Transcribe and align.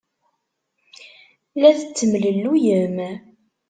La 1.61 1.69
tettemlelluyem. 1.79 2.95